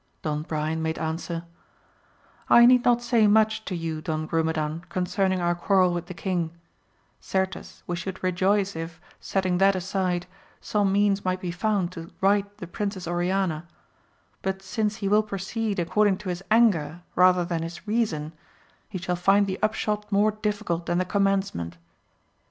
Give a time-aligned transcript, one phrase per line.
[0.23, 1.45] Don Brian made answer,
[2.49, 6.15] I need not say much to you Don Grumedan concern ing our quarrel with the
[6.15, 6.49] king,
[7.19, 10.25] certes, we should rejoice if, setting that aside,
[10.59, 13.67] some means might be found to right the Princess Oriana,
[14.41, 18.33] but since he wiU proceed according to his anger rather than his reason,
[18.89, 21.77] he shall find the upshot more difficult than the commencement.